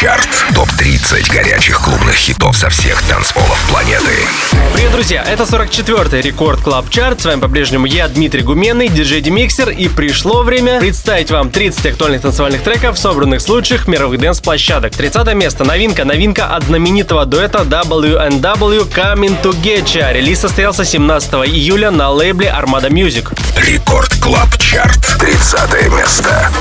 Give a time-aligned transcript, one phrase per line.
[0.00, 0.28] Чарт.
[0.54, 4.12] Топ-30 горячих клубных хитов со всех танцполов планеты.
[4.72, 5.24] Привет, друзья!
[5.24, 7.20] Это 44-й Record Club Chart.
[7.20, 9.70] С вами по-прежнему я, Дмитрий Гуменный, диджей Demixer.
[9.70, 14.94] И пришло время представить вам 30 актуальных танцевальных треков, собранных с лучших мировых dance -площадок.
[14.94, 15.64] 30 место.
[15.64, 16.04] Новинка.
[16.04, 20.12] Новинка от знаменитого дуэта W&W Coming to Getcha.
[20.12, 23.36] Релиз состоялся 17 июля на лейбле Armada Music.
[23.56, 25.16] Record Club Chart.
[25.18, 26.52] 30 место.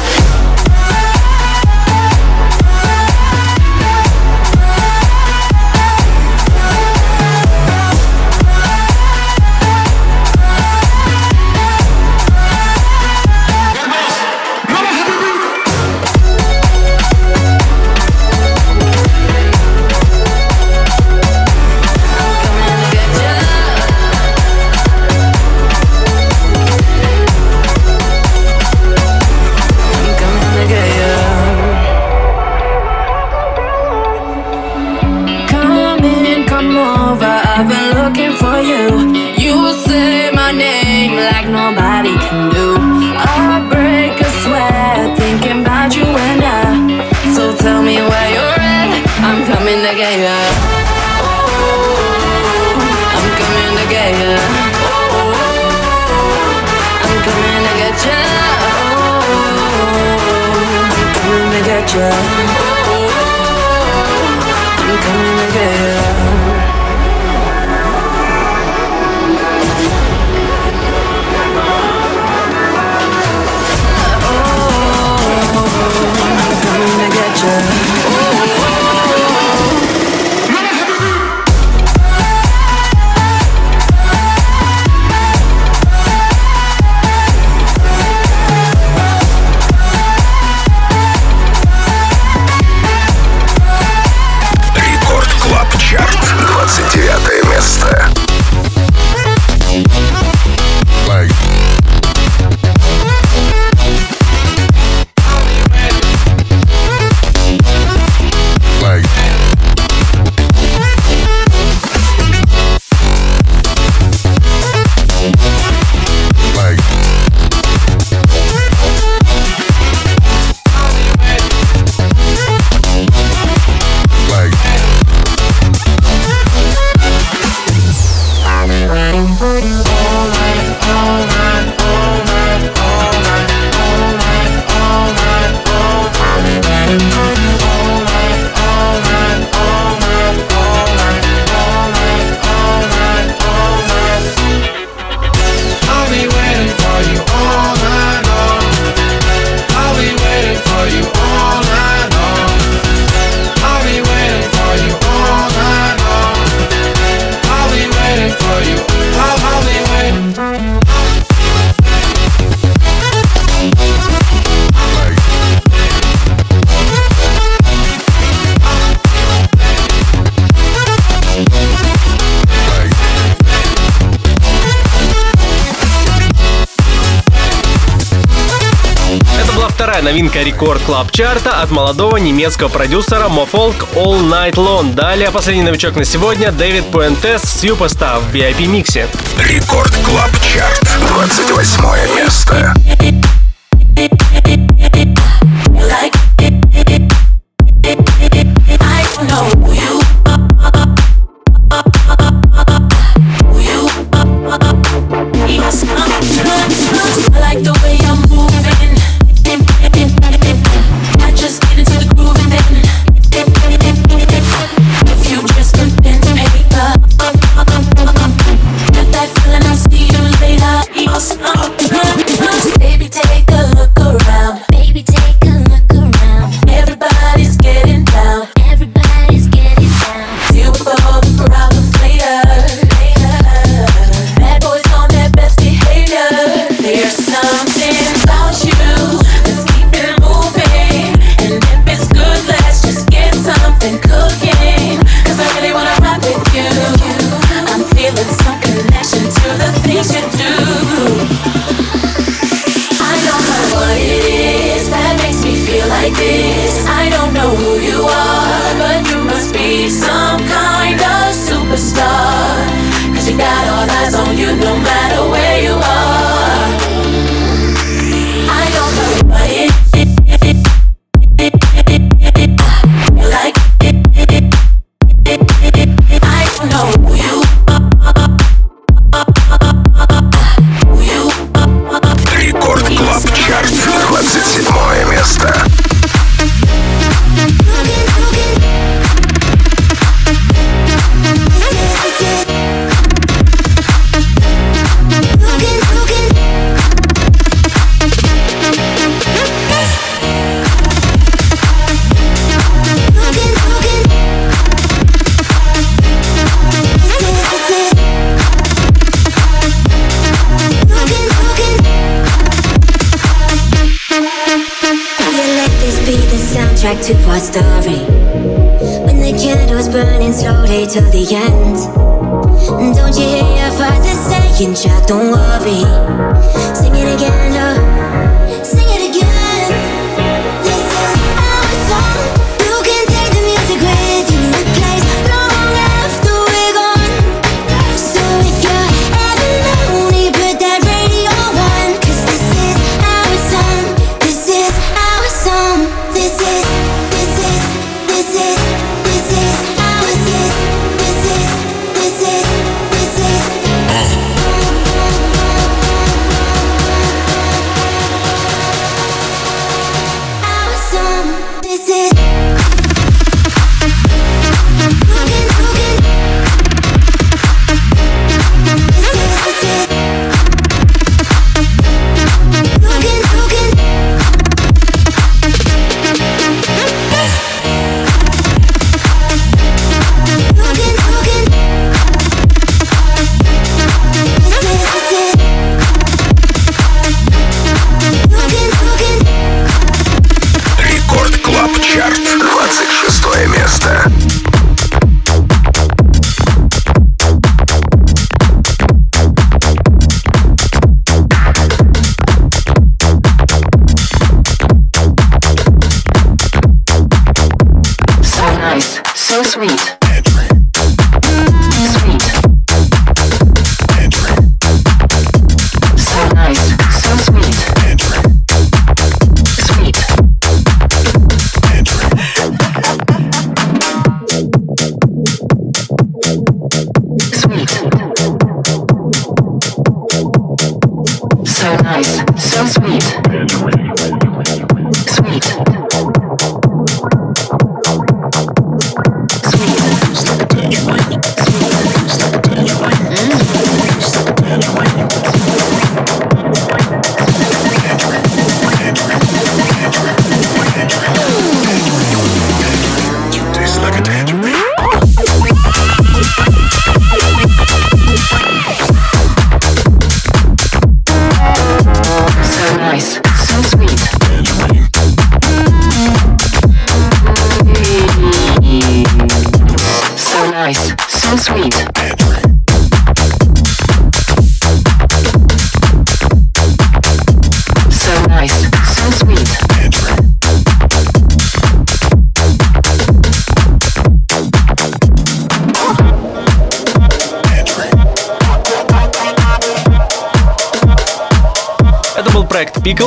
[179.85, 184.93] Новинка рекорд клаб чарта от молодого немецкого продюсера Mofolk All Night Long.
[184.93, 189.07] Далее последний новичок на сегодня Дэвид Пуэнтес Superstar в VIP-миксе.
[189.37, 192.73] Рекорд клаб чарт, 28 место.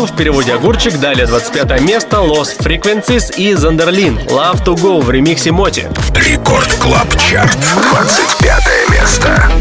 [0.01, 0.99] Фил в переводе «Огурчик».
[0.99, 5.91] Далее 25 место Lost Frequencies и Zonderling «Love to Go» в ремиксе MOTi.
[6.15, 7.59] Record Club Chart,
[7.91, 9.53] 25 место.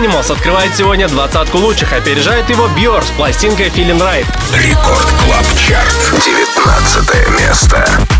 [0.00, 4.26] Animals открывает сегодня двадцатку лучших, опережает его Бьор с пластинкой Feeling Right.
[4.54, 6.22] Record Club Chart.
[6.24, 8.19] 19 место.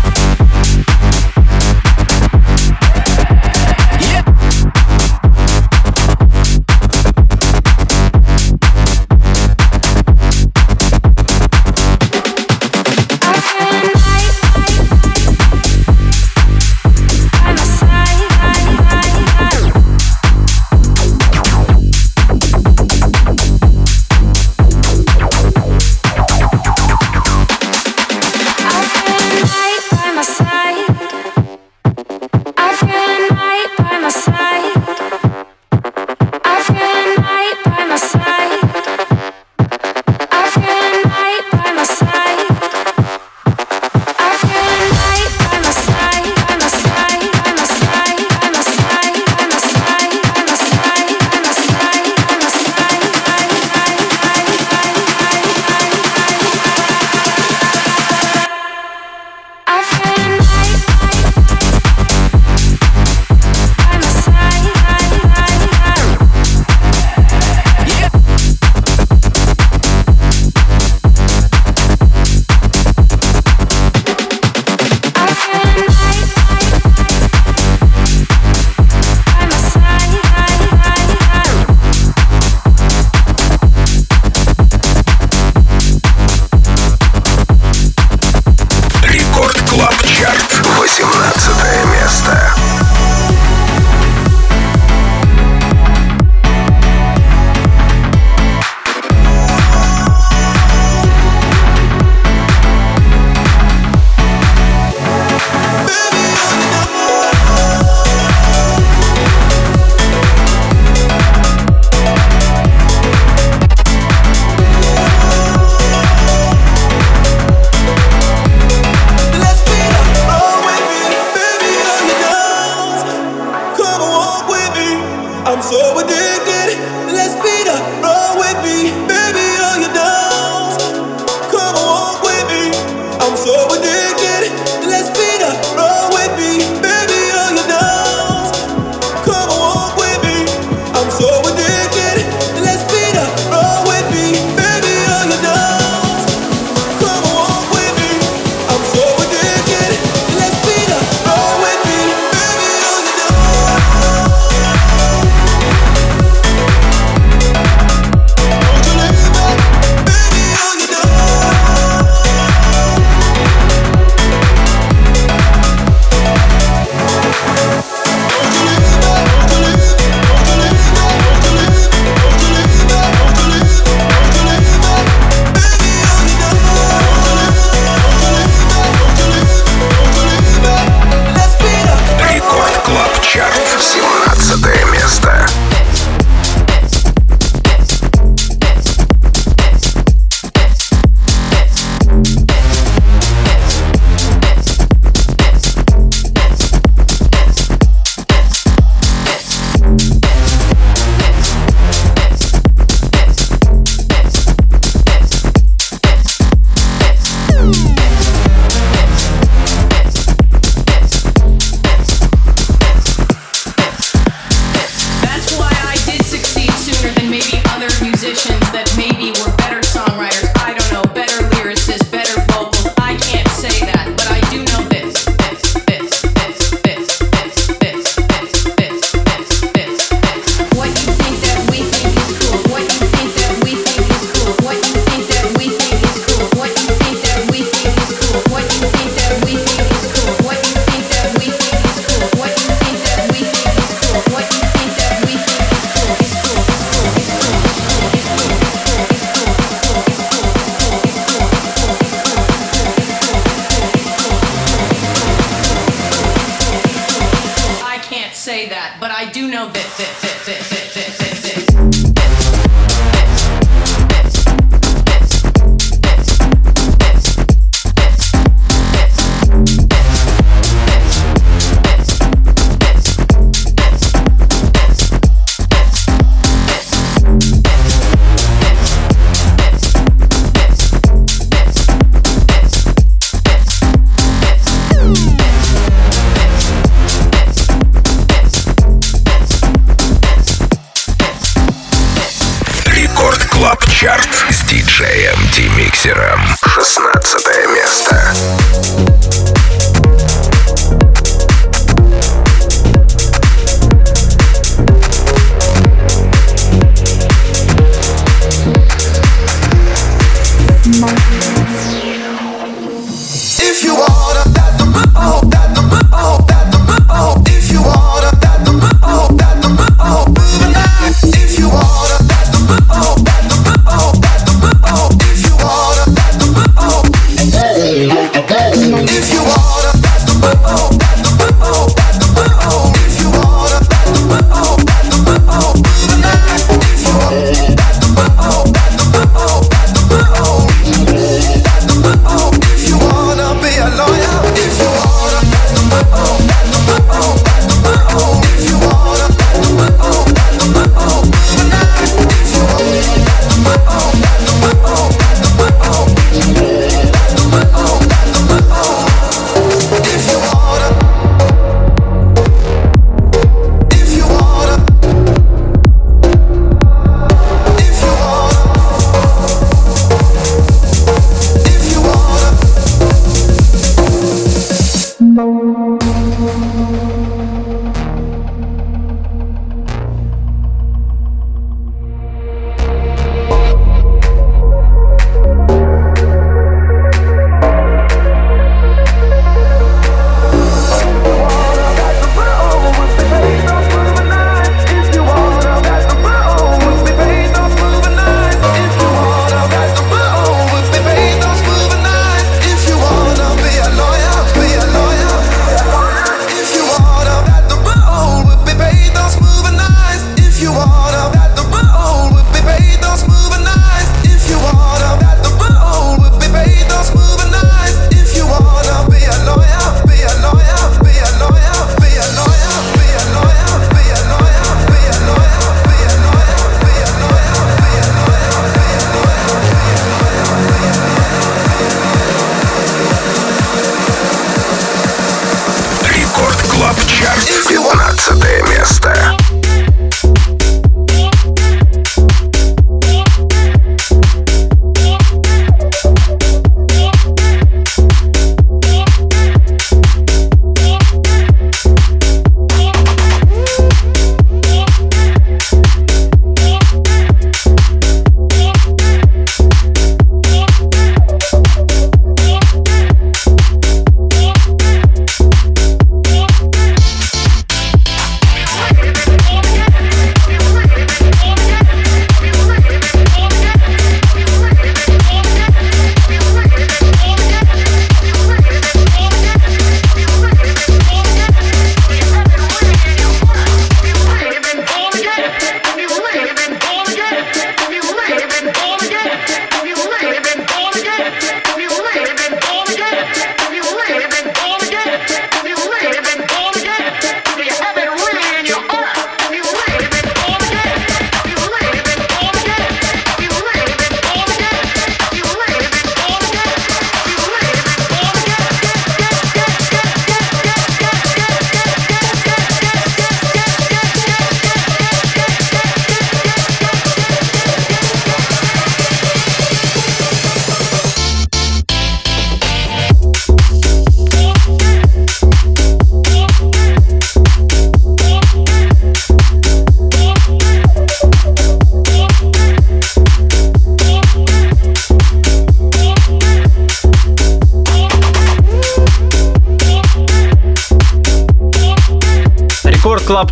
[296.03, 296.40] Демиксером.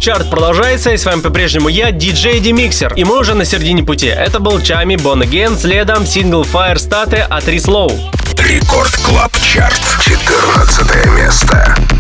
[0.10, 2.92] Чарт продолжается, и с вами по-прежнему я, диджей Demixer.
[2.96, 4.08] И мы уже на середине пути.
[4.08, 7.92] Это был Chami Born Again, следом сингл Fire State от Рислоу.
[8.36, 11.99] Record Club Chart, 14 место.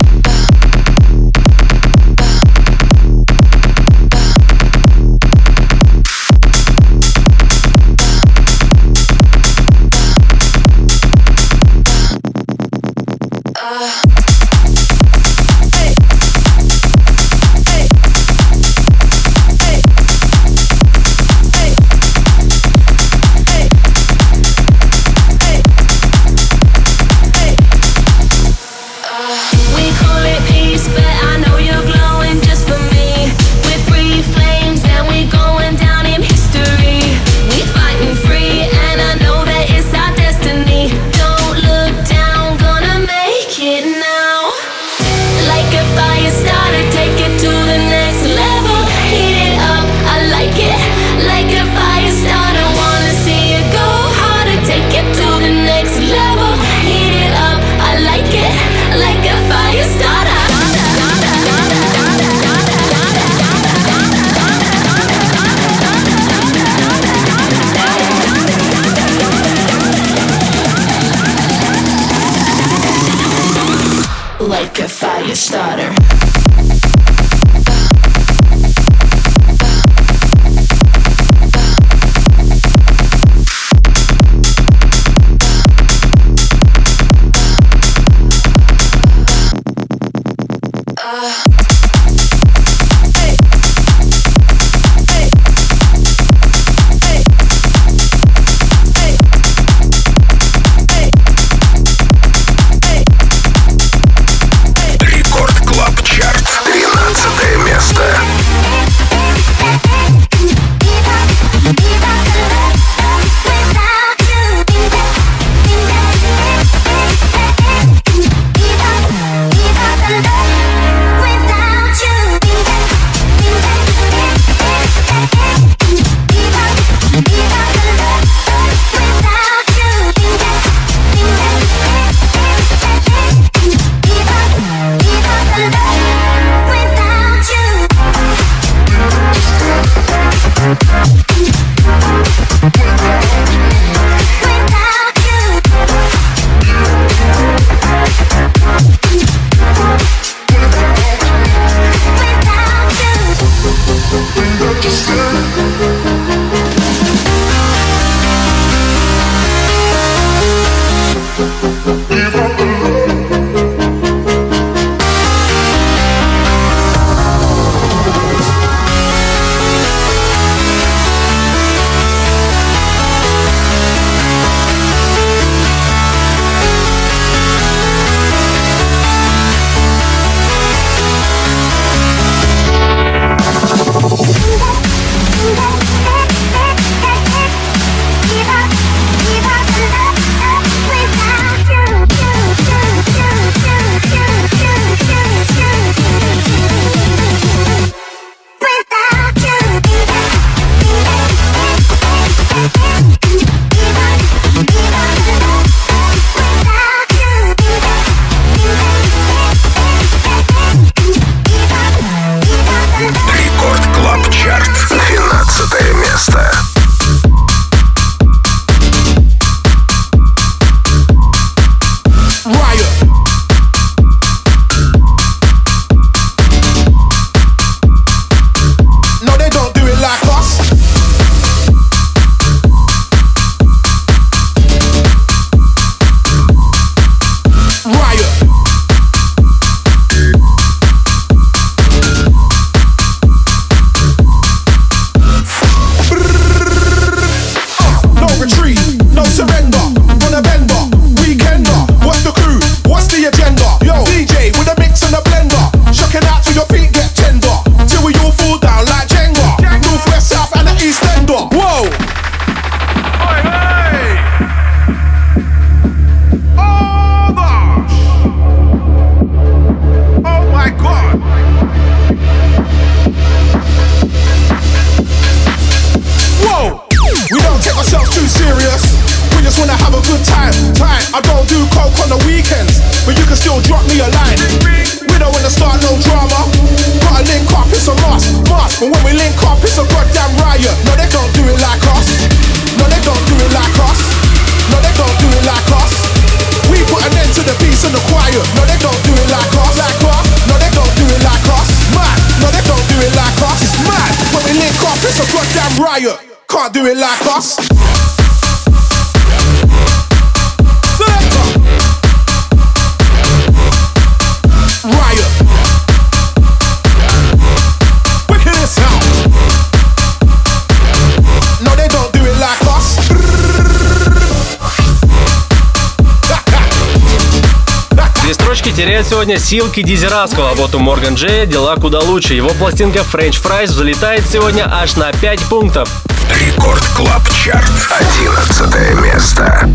[328.49, 332.33] строчке теряет сегодня силки Дизераскова, а вот у Морган Джея дела куда лучше.
[332.33, 336.03] Его пластинка French Fries взлетает сегодня аж на 5 пунктов.
[336.33, 337.69] Record Club Chart.
[338.17, 339.69] 11 место.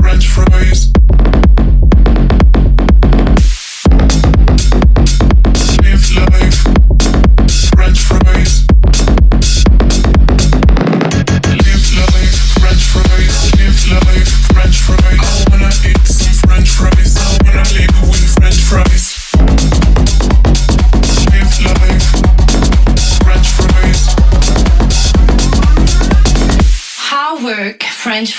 [0.00, 0.89] French fries.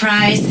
[0.01, 0.50] Price.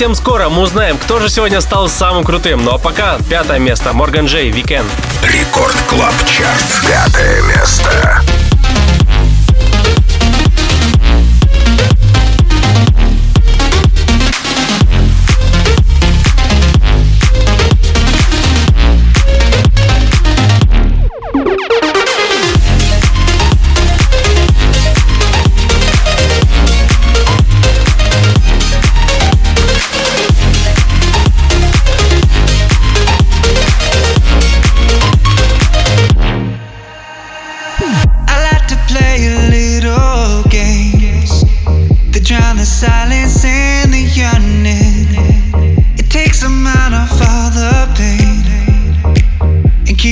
[0.00, 2.64] Совсем скоро мы узнаем, кто же сегодня стал самым крутым.
[2.64, 3.92] Ну а пока пятое место.
[3.92, 4.86] Морган Джей, Weekend.
[5.22, 6.86] Рекорд Клаб Чарт.
[6.88, 8.19] Пятое место.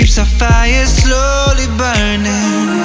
[0.08, 2.80] keeps our fire slowly burning.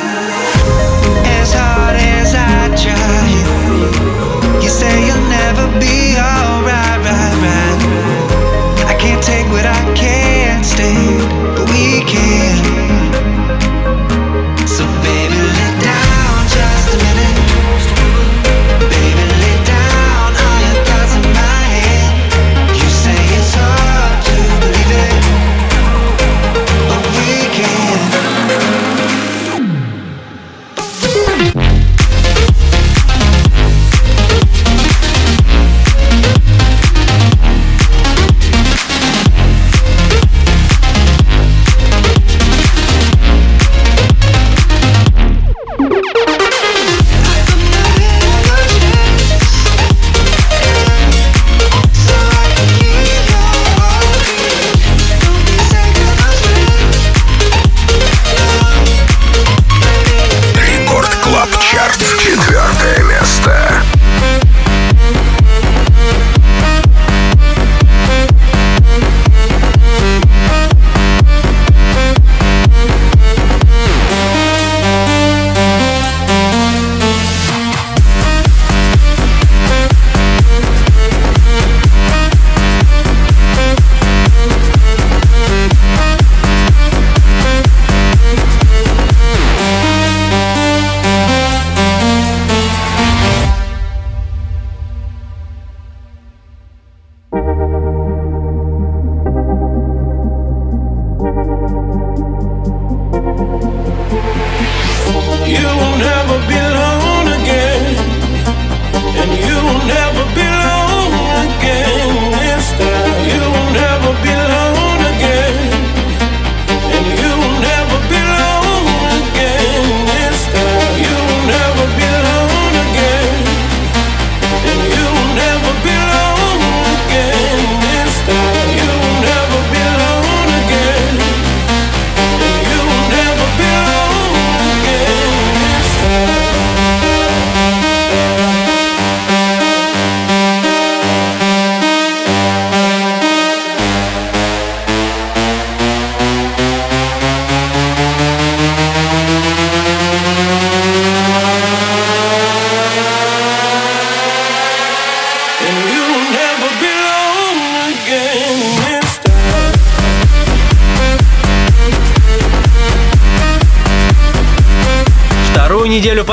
[1.39, 6.02] As hard as I try, you say you'll never be.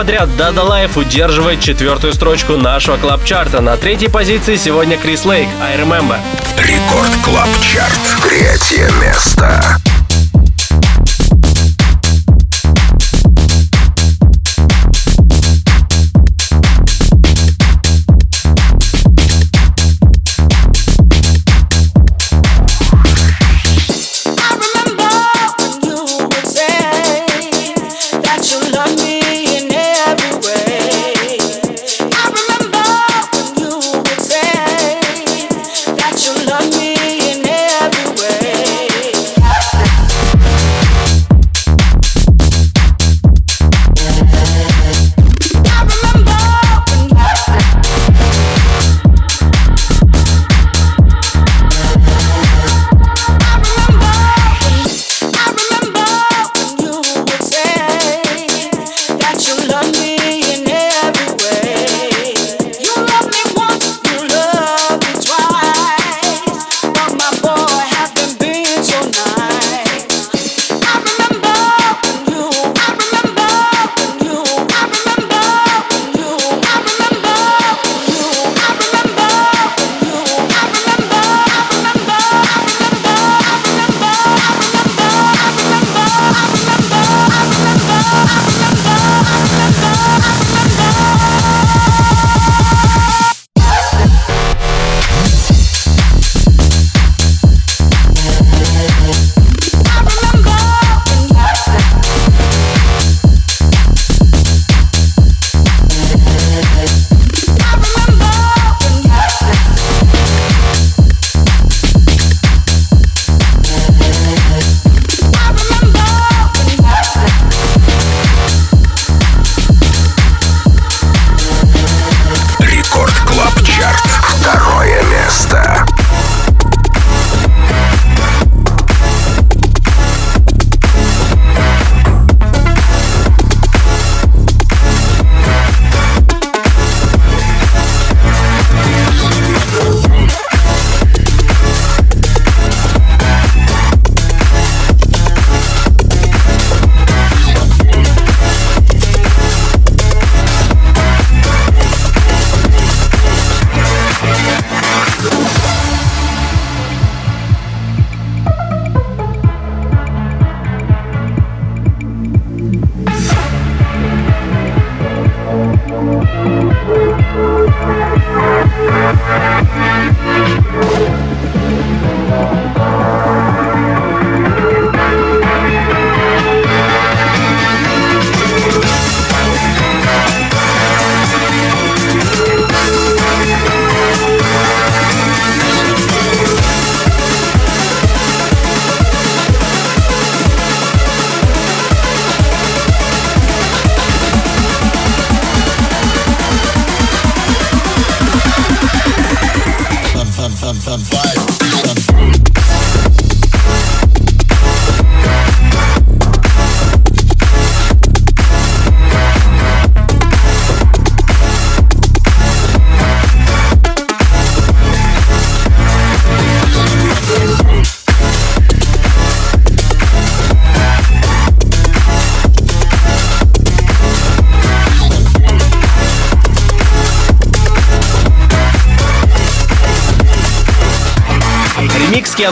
[0.01, 3.61] Подряд Dada Life удерживает четвертую строчку нашего клаб-чарта.
[3.61, 6.17] На третьей позиции сегодня Chris Lake, I Remember.
[6.57, 8.01] Record Club Chart.
[8.23, 9.77] Третье место.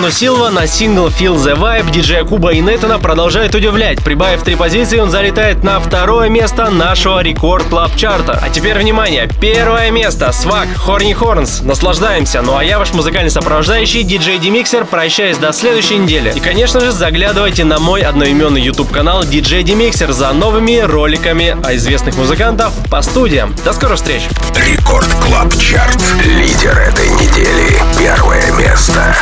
[0.08, 4.02] Киану Силва на сингл Feel the Vibe диджея Куба и Нейтана продолжает удивлять.
[4.02, 8.38] Прибавив три позиции, он залетает на второе место нашего Record Club чарта.
[8.42, 11.60] А теперь внимание, первое место, SWACQ, Horny Horns.
[11.60, 12.40] Наслаждаемся.
[12.40, 16.32] Ну а я ваш музыкальный сопровождающий, диджей Demixer, прощаюсь до следующей недели.
[16.34, 21.74] И, конечно же, заглядывайте на мой одноименный YouTube канал DJ Demixer за новыми роликами о
[21.76, 23.54] известных музыкантов по студиям.
[23.64, 24.22] До скорых встреч!
[24.54, 26.02] Record Club Chart.
[26.24, 27.82] Лидер этой недели.
[27.98, 29.14] Первое место.